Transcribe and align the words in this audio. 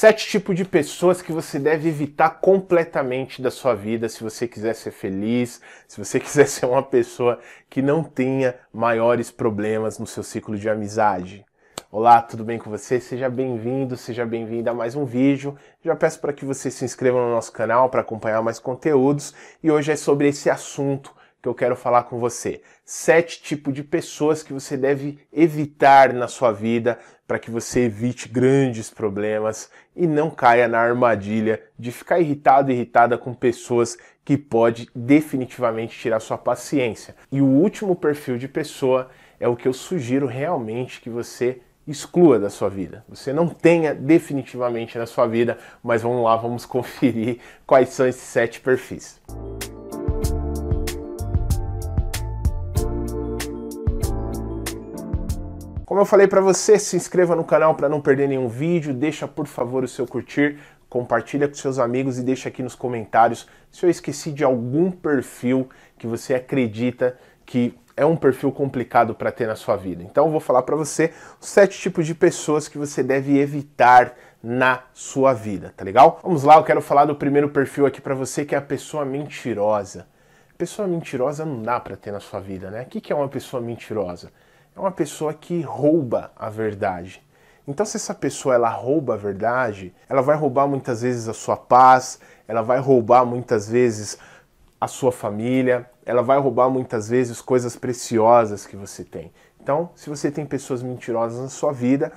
Sete 0.00 0.28
tipos 0.28 0.54
de 0.54 0.64
pessoas 0.64 1.20
que 1.20 1.32
você 1.32 1.58
deve 1.58 1.88
evitar 1.88 2.30
completamente 2.30 3.42
da 3.42 3.50
sua 3.50 3.74
vida 3.74 4.08
se 4.08 4.22
você 4.22 4.46
quiser 4.46 4.72
ser 4.76 4.92
feliz, 4.92 5.60
se 5.88 5.98
você 5.98 6.20
quiser 6.22 6.46
ser 6.46 6.66
uma 6.66 6.84
pessoa 6.84 7.40
que 7.68 7.82
não 7.82 8.04
tenha 8.04 8.54
maiores 8.72 9.32
problemas 9.32 9.98
no 9.98 10.06
seu 10.06 10.22
ciclo 10.22 10.56
de 10.56 10.70
amizade. 10.70 11.44
Olá, 11.90 12.22
tudo 12.22 12.44
bem 12.44 12.60
com 12.60 12.70
você? 12.70 13.00
Seja 13.00 13.28
bem-vindo, 13.28 13.96
seja 13.96 14.24
bem-vinda 14.24 14.70
a 14.70 14.74
mais 14.74 14.94
um 14.94 15.04
vídeo. 15.04 15.58
Já 15.84 15.96
peço 15.96 16.20
para 16.20 16.32
que 16.32 16.44
você 16.44 16.70
se 16.70 16.84
inscreva 16.84 17.18
no 17.18 17.32
nosso 17.32 17.50
canal 17.50 17.90
para 17.90 18.02
acompanhar 18.02 18.40
mais 18.40 18.60
conteúdos 18.60 19.34
e 19.60 19.68
hoje 19.68 19.90
é 19.90 19.96
sobre 19.96 20.28
esse 20.28 20.48
assunto 20.48 21.12
que 21.42 21.48
eu 21.48 21.54
quero 21.54 21.76
falar 21.76 22.04
com 22.04 22.18
você. 22.18 22.60
Sete 22.84 23.42
tipos 23.42 23.72
de 23.72 23.84
pessoas 23.84 24.42
que 24.42 24.52
você 24.52 24.76
deve 24.76 25.18
evitar 25.32 26.12
na 26.12 26.28
sua 26.28 26.52
vida 26.52 26.98
para 27.26 27.38
que 27.38 27.50
você 27.50 27.80
evite 27.80 28.28
grandes 28.28 28.90
problemas 28.90 29.70
e 29.94 30.06
não 30.06 30.30
caia 30.30 30.66
na 30.66 30.78
armadilha 30.78 31.62
de 31.78 31.92
ficar 31.92 32.18
irritado, 32.18 32.72
irritada 32.72 33.18
com 33.18 33.34
pessoas 33.34 33.96
que 34.24 34.36
pode 34.36 34.88
definitivamente 34.94 35.98
tirar 35.98 36.20
sua 36.20 36.38
paciência. 36.38 37.14
E 37.30 37.40
o 37.40 37.46
último 37.46 37.94
perfil 37.94 38.38
de 38.38 38.48
pessoa 38.48 39.10
é 39.38 39.46
o 39.46 39.56
que 39.56 39.68
eu 39.68 39.72
sugiro 39.72 40.26
realmente 40.26 41.00
que 41.00 41.10
você 41.10 41.60
exclua 41.86 42.38
da 42.38 42.50
sua 42.50 42.68
vida. 42.68 43.04
Você 43.08 43.32
não 43.32 43.48
tenha 43.48 43.94
definitivamente 43.94 44.98
na 44.98 45.06
sua 45.06 45.26
vida, 45.26 45.56
mas 45.82 46.02
vamos 46.02 46.22
lá, 46.22 46.36
vamos 46.36 46.64
conferir 46.66 47.38
quais 47.66 47.90
são 47.90 48.06
esses 48.06 48.22
sete 48.22 48.60
perfis. 48.60 49.20
Como 55.88 56.02
eu 56.02 56.04
falei 56.04 56.28
para 56.28 56.42
você, 56.42 56.78
se 56.78 56.96
inscreva 56.96 57.34
no 57.34 57.42
canal 57.42 57.74
para 57.74 57.88
não 57.88 57.98
perder 57.98 58.28
nenhum 58.28 58.46
vídeo, 58.46 58.92
deixa 58.92 59.26
por 59.26 59.46
favor 59.46 59.82
o 59.82 59.88
seu 59.88 60.06
curtir, 60.06 60.58
compartilha 60.86 61.48
com 61.48 61.54
seus 61.54 61.78
amigos 61.78 62.18
e 62.18 62.22
deixa 62.22 62.50
aqui 62.50 62.62
nos 62.62 62.74
comentários 62.74 63.48
se 63.70 63.86
eu 63.86 63.88
esqueci 63.88 64.30
de 64.30 64.44
algum 64.44 64.90
perfil 64.90 65.66
que 65.96 66.06
você 66.06 66.34
acredita 66.34 67.16
que 67.46 67.74
é 67.96 68.04
um 68.04 68.16
perfil 68.16 68.52
complicado 68.52 69.14
para 69.14 69.32
ter 69.32 69.46
na 69.46 69.56
sua 69.56 69.76
vida. 69.76 70.02
Então 70.02 70.26
eu 70.26 70.30
vou 70.30 70.40
falar 70.40 70.60
para 70.60 70.76
você 70.76 71.10
os 71.40 71.48
sete 71.48 71.80
tipos 71.80 72.06
de 72.06 72.14
pessoas 72.14 72.68
que 72.68 72.76
você 72.76 73.02
deve 73.02 73.38
evitar 73.38 74.14
na 74.42 74.82
sua 74.92 75.32
vida, 75.32 75.72
tá 75.74 75.86
legal? 75.86 76.20
Vamos 76.22 76.42
lá, 76.42 76.56
eu 76.56 76.64
quero 76.64 76.82
falar 76.82 77.06
do 77.06 77.16
primeiro 77.16 77.48
perfil 77.48 77.86
aqui 77.86 78.02
para 78.02 78.14
você 78.14 78.44
que 78.44 78.54
é 78.54 78.58
a 78.58 78.60
pessoa 78.60 79.06
mentirosa. 79.06 80.06
Pessoa 80.58 80.86
mentirosa 80.86 81.46
não 81.46 81.62
dá 81.62 81.80
para 81.80 81.96
ter 81.96 82.12
na 82.12 82.20
sua 82.20 82.40
vida, 82.40 82.70
né? 82.70 82.82
O 82.82 82.86
que 82.86 83.10
é 83.10 83.16
uma 83.16 83.28
pessoa 83.28 83.62
mentirosa? 83.62 84.30
É 84.78 84.80
uma 84.80 84.92
pessoa 84.92 85.34
que 85.34 85.60
rouba 85.60 86.30
a 86.36 86.48
verdade. 86.48 87.20
Então, 87.66 87.84
se 87.84 87.96
essa 87.96 88.14
pessoa 88.14 88.54
ela 88.54 88.70
rouba 88.70 89.14
a 89.14 89.16
verdade, 89.16 89.92
ela 90.08 90.22
vai 90.22 90.36
roubar 90.36 90.68
muitas 90.68 91.02
vezes 91.02 91.28
a 91.28 91.34
sua 91.34 91.56
paz, 91.56 92.20
ela 92.46 92.62
vai 92.62 92.78
roubar 92.78 93.26
muitas 93.26 93.68
vezes 93.68 94.16
a 94.80 94.86
sua 94.86 95.10
família, 95.10 95.90
ela 96.06 96.22
vai 96.22 96.38
roubar 96.38 96.70
muitas 96.70 97.08
vezes 97.08 97.40
coisas 97.42 97.74
preciosas 97.74 98.64
que 98.64 98.76
você 98.76 99.02
tem. 99.04 99.32
Então, 99.60 99.90
se 99.96 100.08
você 100.08 100.30
tem 100.30 100.46
pessoas 100.46 100.80
mentirosas 100.80 101.40
na 101.40 101.48
sua 101.48 101.72
vida, 101.72 102.12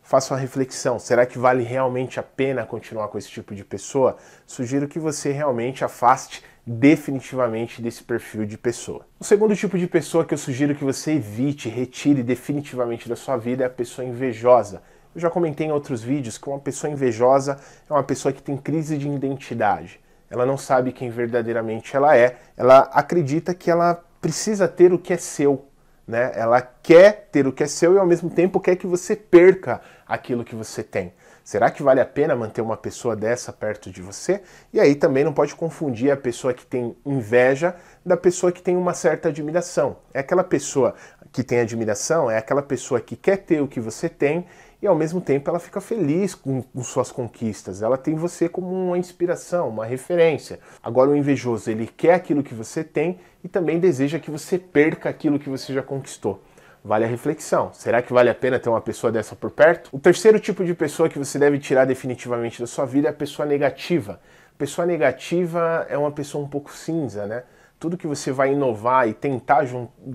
faça 0.00 0.32
uma 0.32 0.40
reflexão. 0.40 1.00
Será 1.00 1.26
que 1.26 1.36
vale 1.36 1.64
realmente 1.64 2.20
a 2.20 2.22
pena 2.22 2.64
continuar 2.64 3.08
com 3.08 3.18
esse 3.18 3.28
tipo 3.28 3.56
de 3.56 3.64
pessoa? 3.64 4.16
Sugiro 4.46 4.86
que 4.86 5.00
você 5.00 5.32
realmente 5.32 5.84
afaste 5.84 6.44
definitivamente 6.66 7.82
desse 7.82 8.02
perfil 8.02 8.46
de 8.46 8.56
pessoa. 8.56 9.06
O 9.20 9.24
segundo 9.24 9.54
tipo 9.54 9.78
de 9.78 9.86
pessoa 9.86 10.24
que 10.24 10.32
eu 10.32 10.38
sugiro 10.38 10.74
que 10.74 10.84
você 10.84 11.12
evite, 11.12 11.68
retire 11.68 12.22
definitivamente 12.22 13.08
da 13.08 13.16
sua 13.16 13.36
vida 13.36 13.64
é 13.64 13.66
a 13.66 13.70
pessoa 13.70 14.06
invejosa. 14.06 14.82
Eu 15.14 15.20
já 15.20 15.30
comentei 15.30 15.66
em 15.66 15.72
outros 15.72 16.02
vídeos 16.02 16.38
que 16.38 16.48
uma 16.48 16.58
pessoa 16.58 16.90
invejosa 16.90 17.58
é 17.88 17.92
uma 17.92 18.02
pessoa 18.02 18.32
que 18.32 18.42
tem 18.42 18.56
crise 18.56 18.96
de 18.96 19.08
identidade. 19.08 20.00
Ela 20.28 20.46
não 20.46 20.56
sabe 20.56 20.90
quem 20.90 21.10
verdadeiramente 21.10 21.94
ela 21.94 22.16
é, 22.16 22.36
ela 22.56 22.80
acredita 22.92 23.54
que 23.54 23.70
ela 23.70 24.02
precisa 24.20 24.66
ter 24.66 24.92
o 24.92 24.98
que 24.98 25.12
é 25.12 25.16
seu, 25.16 25.66
né? 26.08 26.32
Ela 26.34 26.60
quer 26.60 27.28
ter 27.30 27.46
o 27.46 27.52
que 27.52 27.62
é 27.62 27.66
seu 27.66 27.94
e 27.94 27.98
ao 27.98 28.06
mesmo 28.06 28.30
tempo 28.30 28.58
quer 28.58 28.74
que 28.74 28.86
você 28.86 29.14
perca 29.14 29.80
aquilo 30.06 30.44
que 30.44 30.54
você 30.54 30.82
tem. 30.82 31.12
Será 31.44 31.70
que 31.70 31.82
vale 31.82 32.00
a 32.00 32.06
pena 32.06 32.34
manter 32.34 32.62
uma 32.62 32.76
pessoa 32.76 33.14
dessa 33.14 33.52
perto 33.52 33.90
de 33.90 34.00
você? 34.00 34.40
E 34.72 34.80
aí 34.80 34.94
também 34.94 35.22
não 35.22 35.32
pode 35.32 35.54
confundir 35.54 36.10
a 36.10 36.16
pessoa 36.16 36.54
que 36.54 36.64
tem 36.64 36.96
inveja 37.04 37.76
da 38.04 38.16
pessoa 38.16 38.50
que 38.50 38.62
tem 38.62 38.74
uma 38.78 38.94
certa 38.94 39.28
admiração. 39.28 39.98
É 40.14 40.20
aquela 40.20 40.42
pessoa 40.42 40.94
que 41.30 41.42
tem 41.42 41.60
admiração, 41.60 42.30
é 42.30 42.38
aquela 42.38 42.62
pessoa 42.62 42.98
que 42.98 43.14
quer 43.14 43.36
ter 43.36 43.60
o 43.60 43.68
que 43.68 43.78
você 43.78 44.08
tem 44.08 44.46
e 44.80 44.86
ao 44.86 44.96
mesmo 44.96 45.20
tempo 45.20 45.50
ela 45.50 45.58
fica 45.58 45.82
feliz 45.82 46.34
com, 46.34 46.62
com, 46.62 46.82
suas 46.82 47.12
conquistas. 47.12 47.82
Ela 47.82 47.98
tem 47.98 48.14
você 48.14 48.48
como 48.48 48.68
uma 48.68 48.96
inspiração, 48.96 49.68
uma 49.68 49.84
referência. 49.84 50.58
Agora 50.82 51.10
o 51.10 51.16
invejoso, 51.16 51.70
ele 51.70 51.86
quer 51.86 52.14
aquilo 52.14 52.42
que 52.42 52.54
você 52.54 52.82
tem 52.82 53.18
e 53.42 53.48
também 53.48 53.78
deseja 53.78 54.18
que 54.18 54.30
você 54.30 54.58
perca 54.58 55.10
aquilo 55.10 55.38
que 55.38 55.50
você 55.50 55.74
já 55.74 55.82
conquistou 55.82 56.42
vale 56.84 57.04
a 57.04 57.08
reflexão. 57.08 57.72
Será 57.72 58.02
que 58.02 58.12
vale 58.12 58.28
a 58.28 58.34
pena 58.34 58.58
ter 58.58 58.68
uma 58.68 58.80
pessoa 58.80 59.10
dessa 59.10 59.34
por 59.34 59.50
perto? 59.50 59.88
O 59.90 59.98
terceiro 59.98 60.38
tipo 60.38 60.62
de 60.62 60.74
pessoa 60.74 61.08
que 61.08 61.18
você 61.18 61.38
deve 61.38 61.58
tirar 61.58 61.86
definitivamente 61.86 62.60
da 62.60 62.66
sua 62.66 62.84
vida 62.84 63.08
é 63.08 63.10
a 63.10 63.14
pessoa 63.14 63.46
negativa. 63.46 64.20
Pessoa 64.58 64.86
negativa 64.86 65.86
é 65.88 65.96
uma 65.96 66.12
pessoa 66.12 66.44
um 66.44 66.48
pouco 66.48 66.70
cinza, 66.70 67.26
né? 67.26 67.42
Tudo 67.80 67.96
que 67.96 68.06
você 68.06 68.30
vai 68.30 68.52
inovar 68.52 69.08
e 69.08 69.14
tentar 69.14 69.66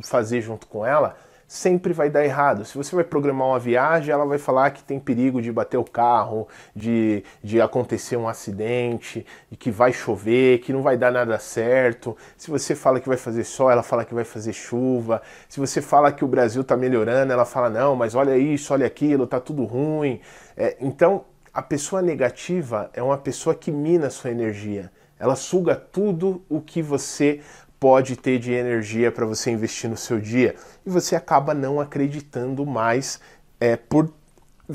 fazer 0.04 0.42
junto 0.42 0.68
com 0.68 0.86
ela 0.86 1.18
sempre 1.50 1.94
vai 1.94 2.12
dar 2.12 2.24
errado. 2.24 2.64
Se 2.64 2.78
você 2.78 2.96
vai 2.96 3.04
programar 3.04 3.48
uma 3.48 3.58
viagem, 3.58 4.14
ela 4.14 4.24
vai 4.24 4.38
falar 4.38 4.70
que 4.70 4.84
tem 4.84 5.00
perigo 5.00 5.42
de 5.42 5.52
bater 5.52 5.78
o 5.78 5.84
carro, 5.84 6.48
de, 6.76 7.24
de 7.44 7.60
acontecer 7.60 8.18
um 8.18 8.28
acidente, 8.28 9.26
de 9.50 9.58
que 9.58 9.72
vai 9.72 9.92
chover, 9.92 10.60
que 10.60 10.72
não 10.72 10.84
vai 10.84 10.96
dar 10.96 11.12
nada 11.12 11.40
certo. 11.40 12.16
Se 12.38 12.52
você 12.52 12.76
fala 12.76 13.00
que 13.00 13.08
vai 13.08 13.18
fazer 13.18 13.44
sol, 13.44 13.72
ela 13.72 13.82
fala 13.82 14.06
que 14.06 14.14
vai 14.14 14.24
fazer 14.24 14.54
chuva. 14.54 15.24
Se 15.50 15.60
você 15.60 15.82
fala 15.82 16.12
que 16.12 16.24
o 16.24 16.28
Brasil 16.28 16.62
está 16.62 16.78
melhorando, 16.78 17.34
ela 17.34 17.46
fala 17.46 17.68
não, 17.68 17.96
mas 17.96 18.14
olha 18.14 18.38
isso, 18.38 18.72
olha 18.72 18.86
aquilo, 18.86 19.26
tá 19.26 19.40
tudo 19.40 19.66
ruim. 19.66 20.22
É, 20.56 20.78
então, 20.80 21.26
a 21.52 21.64
pessoa 21.64 22.00
negativa 22.00 22.92
é 22.94 23.02
uma 23.02 23.18
pessoa 23.18 23.56
que 23.56 23.72
mina 23.72 24.06
a 24.06 24.12
sua 24.12 24.30
energia. 24.30 24.92
Ela 25.18 25.36
suga 25.36 25.76
tudo 25.76 26.44
o 26.48 26.62
que 26.62 26.84
você 26.84 27.42
pode 27.80 28.16
ter 28.16 28.40
de 28.40 28.52
energia 28.52 29.12
para 29.12 29.26
você 29.26 29.52
investir 29.52 29.90
no 29.90 29.96
seu 29.96 30.20
dia 30.20 30.56
e 30.86 30.90
você 30.90 31.16
acaba 31.16 31.54
não 31.54 31.80
acreditando 31.80 32.66
mais 32.66 33.20
é, 33.60 33.76
por 33.76 34.14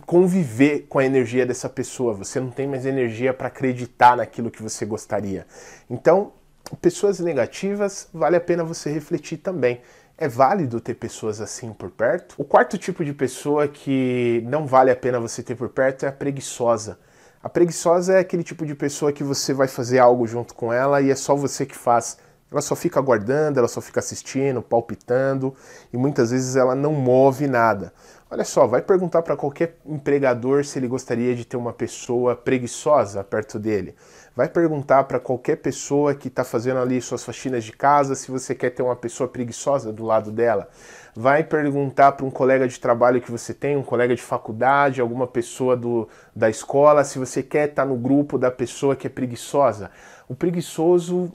conviver 0.06 0.86
com 0.88 0.98
a 0.98 1.04
energia 1.04 1.46
dessa 1.46 1.68
pessoa. 1.68 2.14
Você 2.14 2.40
não 2.40 2.50
tem 2.50 2.66
mais 2.66 2.86
energia 2.86 3.32
para 3.32 3.48
acreditar 3.48 4.16
naquilo 4.16 4.50
que 4.50 4.62
você 4.62 4.84
gostaria. 4.84 5.46
Então, 5.88 6.32
pessoas 6.80 7.20
negativas, 7.20 8.08
vale 8.12 8.36
a 8.36 8.40
pena 8.40 8.64
você 8.64 8.90
refletir 8.90 9.38
também. 9.38 9.80
É 10.16 10.28
válido 10.28 10.80
ter 10.80 10.94
pessoas 10.94 11.40
assim 11.40 11.72
por 11.72 11.90
perto? 11.90 12.34
O 12.38 12.44
quarto 12.44 12.78
tipo 12.78 13.04
de 13.04 13.12
pessoa 13.12 13.66
que 13.66 14.42
não 14.46 14.66
vale 14.66 14.90
a 14.90 14.96
pena 14.96 15.18
você 15.18 15.42
ter 15.42 15.56
por 15.56 15.68
perto 15.68 16.06
é 16.06 16.08
a 16.08 16.12
preguiçosa. 16.12 16.98
A 17.42 17.48
preguiçosa 17.48 18.14
é 18.14 18.20
aquele 18.20 18.42
tipo 18.42 18.64
de 18.64 18.74
pessoa 18.74 19.12
que 19.12 19.22
você 19.22 19.52
vai 19.52 19.68
fazer 19.68 19.98
algo 19.98 20.26
junto 20.26 20.54
com 20.54 20.72
ela 20.72 21.02
e 21.02 21.10
é 21.10 21.14
só 21.14 21.34
você 21.34 21.66
que 21.66 21.76
faz. 21.76 22.16
Ela 22.54 22.62
só 22.62 22.76
fica 22.76 23.00
aguardando, 23.00 23.58
ela 23.58 23.66
só 23.66 23.80
fica 23.80 23.98
assistindo, 23.98 24.62
palpitando 24.62 25.52
e 25.92 25.96
muitas 25.96 26.30
vezes 26.30 26.54
ela 26.54 26.72
não 26.72 26.92
move 26.92 27.48
nada. 27.48 27.92
Olha 28.30 28.44
só, 28.44 28.64
vai 28.64 28.80
perguntar 28.80 29.22
para 29.22 29.36
qualquer 29.36 29.76
empregador 29.84 30.64
se 30.64 30.78
ele 30.78 30.86
gostaria 30.86 31.34
de 31.34 31.44
ter 31.44 31.56
uma 31.56 31.72
pessoa 31.72 32.36
preguiçosa 32.36 33.24
perto 33.24 33.58
dele. 33.58 33.96
Vai 34.36 34.48
perguntar 34.48 35.02
para 35.02 35.18
qualquer 35.18 35.56
pessoa 35.56 36.14
que 36.14 36.28
está 36.28 36.44
fazendo 36.44 36.78
ali 36.78 37.00
suas 37.00 37.24
faxinas 37.24 37.64
de 37.64 37.72
casa 37.72 38.14
se 38.14 38.30
você 38.30 38.54
quer 38.54 38.70
ter 38.70 38.84
uma 38.84 38.94
pessoa 38.94 39.28
preguiçosa 39.28 39.92
do 39.92 40.04
lado 40.04 40.30
dela. 40.30 40.68
Vai 41.12 41.42
perguntar 41.42 42.12
para 42.12 42.24
um 42.24 42.30
colega 42.30 42.68
de 42.68 42.78
trabalho 42.78 43.20
que 43.20 43.32
você 43.32 43.52
tem, 43.52 43.76
um 43.76 43.82
colega 43.82 44.14
de 44.14 44.22
faculdade, 44.22 45.00
alguma 45.00 45.26
pessoa 45.26 45.76
do, 45.76 46.08
da 46.36 46.48
escola, 46.48 47.02
se 47.02 47.18
você 47.18 47.42
quer 47.42 47.68
estar 47.68 47.82
tá 47.82 47.88
no 47.88 47.96
grupo 47.96 48.38
da 48.38 48.50
pessoa 48.50 48.94
que 48.94 49.08
é 49.08 49.10
preguiçosa. 49.10 49.90
O 50.28 50.36
preguiçoso 50.36 51.32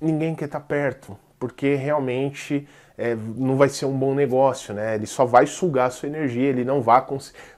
ninguém 0.00 0.34
quer 0.34 0.46
estar 0.46 0.60
perto, 0.60 1.16
porque 1.38 1.74
realmente 1.74 2.66
é, 2.98 3.14
não 3.14 3.56
vai 3.56 3.68
ser 3.68 3.86
um 3.86 3.96
bom 3.96 4.14
negócio, 4.14 4.72
né? 4.72 4.94
Ele 4.94 5.06
só 5.06 5.24
vai 5.24 5.46
sugar 5.46 5.86
a 5.86 5.90
sua 5.90 6.08
energia, 6.08 6.48
ele 6.48 6.64
não 6.64 6.80
vai 6.80 7.04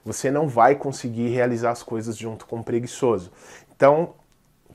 você 0.05 0.31
não 0.31 0.49
vai 0.49 0.75
conseguir 0.75 1.29
realizar 1.29 1.71
as 1.71 1.83
coisas 1.83 2.17
junto 2.17 2.47
com 2.47 2.61
o 2.61 2.65
preguiçoso. 2.65 3.31
Então, 3.75 4.15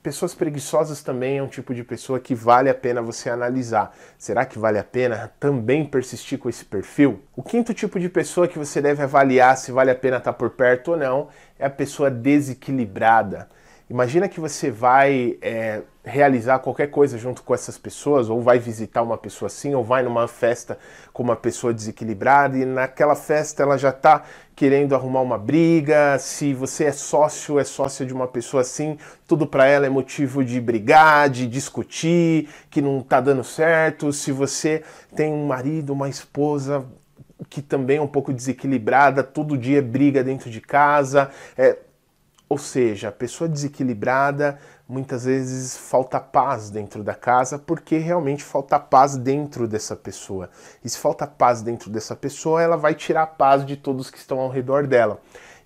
pessoas 0.01 0.35
preguiçosas 0.35 1.01
também 1.01 1.38
é 1.38 1.44
um 1.44 1.47
tipo 1.47 1.73
de 1.73 1.81
pessoa 1.81 2.19
que 2.19 2.35
vale 2.35 2.69
a 2.69 2.73
pena 2.73 3.01
você 3.01 3.29
analisar. 3.29 3.95
Será 4.17 4.45
que 4.45 4.59
vale 4.59 4.77
a 4.77 4.83
pena 4.83 5.31
também 5.39 5.85
persistir 5.85 6.38
com 6.38 6.49
esse 6.49 6.65
perfil? 6.65 7.21
O 7.35 7.41
quinto 7.41 7.73
tipo 7.73 7.99
de 7.99 8.09
pessoa 8.09 8.47
que 8.47 8.59
você 8.59 8.81
deve 8.81 9.01
avaliar 9.01 9.57
se 9.57 9.71
vale 9.71 9.91
a 9.91 9.95
pena 9.95 10.17
estar 10.17 10.33
por 10.33 10.51
perto 10.51 10.91
ou 10.91 10.97
não 10.97 11.29
é 11.57 11.65
a 11.65 11.69
pessoa 11.69 12.11
desequilibrada. 12.11 13.47
Imagina 13.94 14.28
que 14.28 14.40
você 14.40 14.72
vai 14.72 15.38
é, 15.40 15.84
realizar 16.04 16.57
qualquer 16.57 16.88
coisa 16.88 17.16
junto 17.16 17.44
com 17.44 17.54
essas 17.54 17.78
pessoas, 17.78 18.28
ou 18.28 18.42
vai 18.42 18.57
visitar 18.57 19.04
uma 19.04 19.19
pessoa 19.19 19.45
assim, 19.45 19.75
ou 19.75 19.84
vai 19.84 20.01
numa 20.01 20.28
festa 20.28 20.80
com 21.13 21.22
uma 21.22 21.36
pessoa 21.36 21.72
desequilibrada 21.72 22.57
e 22.57 22.66
naquela 22.66 23.13
festa 23.13 23.62
ela 23.62 23.78
já 23.78 23.92
está 23.92 24.24
querendo 24.56 24.95
arrumar 24.95 25.22
uma 25.22 25.38
briga. 25.38 26.18
Se 26.18 26.56
você 26.56 26.86
é 26.86 26.92
sócio, 26.92 27.60
é 27.60 27.63
sócia 27.63 28.04
de 28.04 28.12
uma 28.12 28.28
pessoa 28.28 28.62
assim, 28.62 28.98
tudo 29.28 29.45
para 29.45 29.68
ela 29.68 29.86
é 29.86 29.90
motivo 29.90 30.44
de 30.44 30.60
brigar, 30.60 31.30
de 31.30 31.45
discutir, 31.45 32.50
que 32.72 32.81
não 32.81 32.98
está 33.01 33.22
dando 33.22 33.44
certo. 33.44 34.12
Se 34.12 34.31
você 34.31 34.81
tem 35.16 35.31
um 35.31 35.45
marido, 35.45 35.94
uma 35.94 36.10
esposa 36.10 36.84
que 37.48 37.62
também 37.62 37.98
é 37.98 38.01
um 38.01 38.07
pouco 38.07 38.34
desequilibrada, 38.34 39.22
todo 39.22 39.56
dia 39.56 39.84
briga 39.84 40.24
dentro 40.24 40.50
de 40.50 40.60
casa. 40.60 41.30
É, 41.56 41.78
ou 42.53 42.57
seja, 42.59 43.09
a 43.09 43.11
pessoa 43.11 43.50
desequilibrada 43.50 44.59
muitas 44.88 45.25
vezes 45.25 45.75
falta 45.75 46.19
paz 46.19 46.69
dentro 46.69 47.03
da 47.03 47.15
casa 47.15 47.57
porque 47.57 47.97
realmente 47.97 48.44
falta 48.44 48.77
paz 48.79 49.17
dentro 49.17 49.67
dessa 49.67 49.95
pessoa. 49.95 50.51
E 50.85 50.88
se 50.88 51.00
falta 51.00 51.25
paz 51.25 51.63
dentro 51.63 51.89
dessa 51.89 52.15
pessoa, 52.15 52.61
ela 52.61 52.77
vai 52.77 52.94
tirar 52.94 53.23
a 53.23 53.27
paz 53.27 53.65
de 53.65 53.75
todos 53.75 54.11
que 54.11 54.19
estão 54.19 54.39
ao 54.39 54.51
redor 54.51 54.85
dela. 54.85 55.19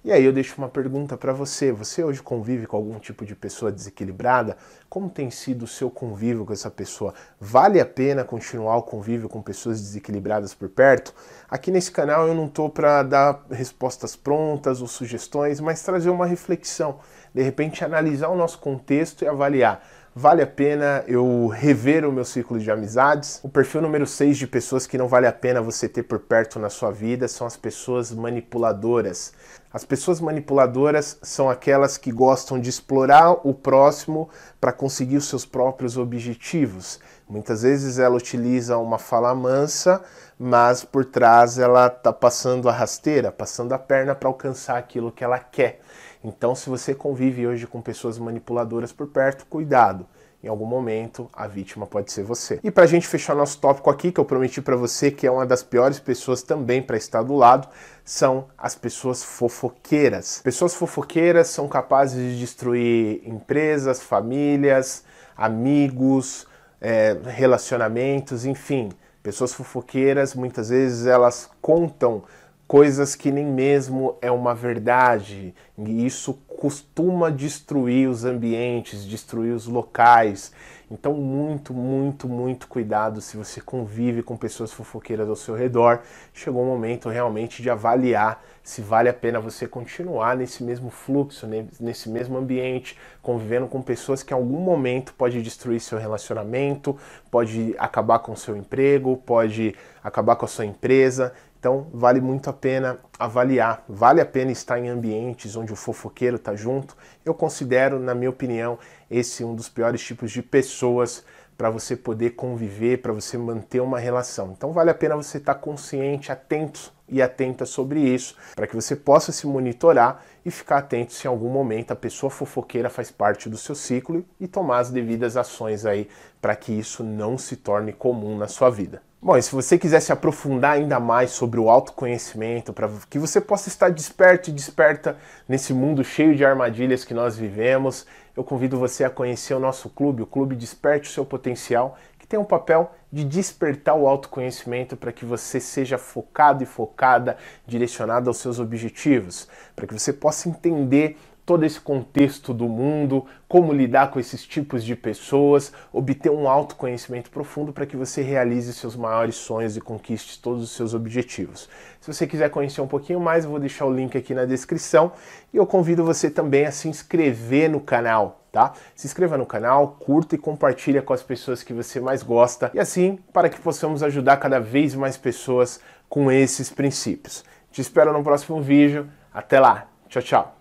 E 0.03 0.11
aí 0.11 0.23
eu 0.23 0.31
deixo 0.31 0.55
uma 0.57 0.69
pergunta 0.69 1.17
para 1.17 1.33
você. 1.33 1.71
Você 1.71 2.03
hoje 2.03 2.21
convive 2.21 2.67
com 2.67 2.77
algum 2.77 2.99
tipo 2.99 3.25
de 3.25 3.35
pessoa 3.35 3.71
desequilibrada? 3.71 4.55
Como 4.87 5.09
tem 5.09 5.29
sido 5.31 5.63
o 5.63 5.67
seu 5.67 5.89
convívio 5.89 6.45
com 6.45 6.53
essa 6.53 6.69
pessoa? 6.69 7.13
Vale 7.39 7.79
a 7.79 7.85
pena 7.85 8.23
continuar 8.23 8.77
o 8.77 8.83
convívio 8.83 9.27
com 9.27 9.41
pessoas 9.41 9.81
desequilibradas 9.81 10.53
por 10.53 10.69
perto? 10.69 11.13
Aqui 11.49 11.71
nesse 11.71 11.91
canal 11.91 12.27
eu 12.27 12.33
não 12.35 12.45
estou 12.45 12.69
para 12.69 13.03
dar 13.03 13.45
respostas 13.49 14.15
prontas 14.15 14.81
ou 14.81 14.87
sugestões, 14.87 15.59
mas 15.59 15.81
trazer 15.81 16.09
uma 16.09 16.25
reflexão. 16.25 16.99
De 17.33 17.41
repente 17.41 17.83
analisar 17.83 18.29
o 18.29 18.35
nosso 18.35 18.59
contexto 18.59 19.23
e 19.23 19.27
avaliar 19.27 19.83
vale 20.19 20.41
a 20.41 20.47
pena 20.47 21.03
eu 21.05 21.45
rever 21.45 22.03
o 22.03 22.11
meu 22.11 22.25
ciclo 22.25 22.57
de 22.57 22.71
amizades. 22.71 23.39
O 23.43 23.49
perfil 23.49 23.83
número 23.83 24.07
6 24.07 24.35
de 24.35 24.47
pessoas 24.47 24.87
que 24.87 24.97
não 24.97 25.07
vale 25.07 25.27
a 25.27 25.31
pena 25.31 25.61
você 25.61 25.87
ter 25.87 26.01
por 26.01 26.17
perto 26.17 26.57
na 26.57 26.71
sua 26.71 26.89
vida 26.89 27.27
são 27.27 27.45
as 27.45 27.55
pessoas 27.55 28.11
manipuladoras. 28.11 29.31
As 29.71 29.85
pessoas 29.85 30.19
manipuladoras 30.19 31.19
são 31.21 31.51
aquelas 31.51 31.99
que 31.99 32.11
gostam 32.11 32.59
de 32.59 32.67
explorar 32.67 33.33
o 33.47 33.53
próximo 33.53 34.27
para 34.59 34.73
conseguir 34.73 35.17
os 35.17 35.29
seus 35.29 35.45
próprios 35.45 35.97
objetivos. 35.97 36.99
Muitas 37.29 37.61
vezes 37.61 37.99
ela 37.99 38.15
utiliza 38.15 38.75
uma 38.79 38.97
fala 38.97 39.35
mansa, 39.35 40.01
mas 40.39 40.83
por 40.83 41.05
trás 41.05 41.59
ela 41.59 41.85
está 41.85 42.11
passando 42.11 42.67
a 42.67 42.71
rasteira, 42.71 43.31
passando 43.31 43.73
a 43.73 43.77
perna 43.77 44.15
para 44.15 44.29
alcançar 44.29 44.77
aquilo 44.77 45.11
que 45.11 45.23
ela 45.23 45.37
quer. 45.37 45.79
Então, 46.27 46.53
se 46.53 46.69
você 46.69 46.93
convive 46.93 47.47
hoje 47.47 47.65
com 47.65 47.81
pessoas 47.81 48.19
manipuladoras 48.19 48.91
por 48.91 49.07
perto, 49.07 49.45
cuidado. 49.45 50.05
Em 50.43 50.49
algum 50.49 50.65
momento, 50.65 51.29
a 51.31 51.47
vítima 51.47 51.87
pode 51.87 52.11
ser 52.11 52.23
você. 52.23 52.59
E 52.61 52.69
para 52.69 52.83
a 52.83 52.87
gente 52.87 53.07
fechar 53.07 53.33
nosso 53.33 53.59
tópico 53.59 53.89
aqui, 53.89 54.11
que 54.11 54.19
eu 54.19 54.25
prometi 54.25 54.61
para 54.61 54.75
você 54.75 55.09
que 55.09 55.25
é 55.25 55.31
uma 55.31 55.45
das 55.45 55.63
piores 55.63 55.99
pessoas 55.99 56.43
também 56.43 56.81
para 56.81 56.97
estar 56.97 57.23
do 57.23 57.33
lado, 57.33 57.69
são 58.03 58.47
as 58.57 58.75
pessoas 58.75 59.23
fofoqueiras. 59.23 60.41
Pessoas 60.43 60.75
fofoqueiras 60.75 61.47
são 61.47 61.67
capazes 61.67 62.17
de 62.17 62.39
destruir 62.39 63.21
empresas, 63.25 64.01
famílias, 64.01 65.05
amigos, 65.35 66.45
é, 66.81 67.17
relacionamentos, 67.25 68.45
enfim. 68.45 68.89
Pessoas 69.23 69.53
fofoqueiras, 69.53 70.35
muitas 70.35 70.69
vezes, 70.69 71.07
elas 71.07 71.49
contam 71.61 72.23
coisas 72.67 73.15
que 73.15 73.31
nem 73.31 73.45
mesmo 73.45 74.17
é 74.21 74.29
uma 74.29 74.53
verdade, 74.53 75.55
e 75.77 76.05
isso 76.05 76.33
costuma 76.47 77.29
destruir 77.29 78.09
os 78.09 78.25
ambientes, 78.25 79.05
destruir 79.05 79.53
os 79.53 79.67
locais. 79.67 80.51
Então, 80.89 81.13
muito, 81.13 81.73
muito, 81.73 82.27
muito 82.27 82.67
cuidado 82.67 83.21
se 83.21 83.37
você 83.37 83.61
convive 83.61 84.23
com 84.23 84.37
pessoas 84.37 84.71
fofoqueiras 84.71 85.27
ao 85.27 85.35
seu 85.35 85.53
redor. 85.53 86.01
Chegou 86.33 86.63
o 86.63 86.65
momento 86.65 87.09
realmente 87.09 87.61
de 87.61 87.69
avaliar 87.69 88.41
se 88.67 88.81
vale 88.81 89.07
a 89.07 89.13
pena 89.13 89.39
você 89.39 89.65
continuar 89.65 90.35
nesse 90.35 90.61
mesmo 90.61 90.89
fluxo, 90.89 91.47
nesse 91.79 92.09
mesmo 92.09 92.37
ambiente, 92.37 92.97
convivendo 93.21 93.65
com 93.65 93.81
pessoas 93.81 94.21
que 94.21 94.33
em 94.33 94.35
algum 94.35 94.59
momento 94.59 95.13
pode 95.13 95.41
destruir 95.41 95.79
seu 95.79 95.97
relacionamento, 95.97 96.97
pode 97.31 97.73
acabar 97.77 98.19
com 98.19 98.35
seu 98.35 98.57
emprego, 98.57 99.15
pode 99.25 99.73
acabar 100.03 100.35
com 100.35 100.43
a 100.43 100.49
sua 100.49 100.65
empresa. 100.65 101.31
Então, 101.59 101.87
vale 101.93 102.21
muito 102.21 102.49
a 102.49 102.53
pena 102.53 102.99
avaliar. 103.17 103.83
Vale 103.89 104.21
a 104.21 104.25
pena 104.25 104.51
estar 104.51 104.79
em 104.79 104.89
ambientes 104.89 105.55
onde 105.55 105.73
o 105.73 105.75
fofoqueiro 105.75 106.35
está 106.35 106.55
junto. 106.55 106.95
Eu 107.25 107.33
considero, 107.33 107.99
na 107.99 108.13
minha 108.13 108.29
opinião, 108.29 108.77
esse 109.09 109.43
um 109.43 109.55
dos 109.55 109.67
piores 109.67 110.01
tipos 110.01 110.31
de 110.31 110.41
pessoas 110.41 111.23
para 111.57 111.69
você 111.71 111.95
poder 111.95 112.31
conviver, 112.31 113.01
para 113.01 113.11
você 113.11 113.37
manter 113.37 113.79
uma 113.79 113.97
relação. 113.97 114.53
Então, 114.55 114.71
vale 114.71 114.91
a 114.91 114.95
pena 114.95 115.15
você 115.15 115.39
estar 115.39 115.55
tá 115.55 115.59
consciente, 115.59 116.31
atento 116.31 116.93
e 117.09 117.21
atenta 117.21 117.65
sobre 117.65 117.99
isso, 117.99 118.35
para 118.55 118.67
que 118.67 118.75
você 118.75 118.95
possa 118.95 119.31
se 119.31 119.47
monitorar 119.47 120.23
e 120.45 120.51
ficar 120.51 120.79
atento 120.79 121.13
se 121.13 121.25
em 121.25 121.29
algum 121.29 121.49
momento 121.49 121.91
a 121.91 121.95
pessoa 121.95 122.29
fofoqueira 122.29 122.89
faz 122.89 123.11
parte 123.11 123.49
do 123.49 123.57
seu 123.57 123.75
ciclo 123.75 124.25
e 124.39 124.47
tomar 124.47 124.79
as 124.79 124.91
devidas 124.91 125.37
ações 125.37 125.85
aí 125.85 126.07
para 126.41 126.55
que 126.55 126.71
isso 126.71 127.03
não 127.03 127.37
se 127.37 127.55
torne 127.55 127.93
comum 127.93 128.37
na 128.37 128.47
sua 128.47 128.69
vida. 128.69 129.01
Bom, 129.19 129.35
e 129.35 129.41
se 129.41 129.51
você 129.51 129.79
quiser 129.79 129.99
se 129.99 130.11
aprofundar 130.11 130.73
ainda 130.73 130.99
mais 130.99 131.31
sobre 131.31 131.59
o 131.59 131.69
autoconhecimento, 131.69 132.71
para 132.71 132.87
que 133.09 133.17
você 133.17 133.41
possa 133.41 133.67
estar 133.67 133.89
desperto 133.89 134.49
e 134.49 134.53
desperta 134.53 135.17
nesse 135.49 135.73
mundo 135.73 136.03
cheio 136.03 136.35
de 136.35 136.45
armadilhas 136.45 137.03
que 137.03 137.15
nós 137.15 137.35
vivemos, 137.35 138.05
eu 138.35 138.43
convido 138.43 138.77
você 138.77 139.03
a 139.03 139.09
conhecer 139.09 139.55
o 139.55 139.59
nosso 139.59 139.89
clube, 139.89 140.21
o 140.21 140.27
Clube 140.27 140.55
Desperte 140.55 141.09
o 141.09 141.11
Seu 141.11 141.25
Potencial, 141.25 141.97
tem 142.27 142.39
o 142.39 142.45
papel 142.45 142.91
de 143.11 143.23
despertar 143.23 143.95
o 143.95 144.07
autoconhecimento 144.07 144.97
para 144.97 145.11
que 145.11 145.25
você 145.25 145.59
seja 145.59 145.97
focado 145.97 146.61
e 146.61 146.65
focada, 146.65 147.37
direcionado 147.65 148.29
aos 148.29 148.37
seus 148.37 148.59
objetivos, 148.59 149.47
para 149.75 149.87
que 149.87 149.93
você 149.93 150.11
possa 150.11 150.49
entender 150.49 151.17
todo 151.47 151.63
esse 151.63 151.79
contexto 151.79 152.53
do 152.53 152.67
mundo, 152.67 153.25
como 153.47 153.71
lidar 153.71 154.11
com 154.11 154.19
esses 154.19 154.45
tipos 154.45 154.83
de 154.83 154.97
pessoas, 154.97 155.71
obter 155.93 156.29
um 156.29 156.49
autoconhecimento 156.49 157.31
profundo 157.31 157.71
para 157.71 157.85
que 157.85 157.95
você 157.95 158.21
realize 158.21 158.73
seus 158.73 158.97
maiores 158.97 159.35
sonhos 159.35 159.77
e 159.77 159.81
conquiste 159.81 160.41
todos 160.41 160.61
os 160.61 160.71
seus 160.71 160.93
objetivos. 160.93 161.69
Se 162.01 162.13
você 162.13 162.27
quiser 162.27 162.49
conhecer 162.49 162.81
um 162.81 162.87
pouquinho 162.87 163.21
mais, 163.21 163.45
eu 163.45 163.49
vou 163.49 163.61
deixar 163.61 163.85
o 163.85 163.93
link 163.93 164.17
aqui 164.17 164.33
na 164.33 164.43
descrição 164.43 165.13
e 165.53 165.55
eu 165.55 165.65
convido 165.65 166.03
você 166.03 166.29
também 166.29 166.65
a 166.65 166.71
se 166.71 166.89
inscrever 166.89 167.69
no 167.69 167.79
canal. 167.79 168.41
Tá? 168.57 168.73
Se 168.95 169.05
inscreva 169.05 169.37
no 169.37 169.45
canal, 169.45 169.97
curta 169.99 170.33
e 170.33 170.37
compartilha 170.39 170.99
com 170.99 171.13
as 171.13 171.21
pessoas 171.21 171.61
que 171.61 171.73
você 171.73 171.99
mais 171.99 172.23
gosta 172.23 172.71
e 172.73 172.79
assim 172.79 173.19
para 173.31 173.49
que 173.49 173.61
possamos 173.61 174.01
ajudar 174.01 174.37
cada 174.37 174.59
vez 174.59 174.95
mais 174.95 175.15
pessoas 175.15 175.79
com 176.09 176.31
esses 176.31 176.71
princípios. 176.71 177.45
Te 177.71 177.81
espero 177.81 178.11
no 178.11 178.23
próximo 178.23 178.59
vídeo. 178.59 179.07
Até 179.31 179.59
lá. 179.59 179.85
Tchau, 180.09 180.23
tchau. 180.23 180.56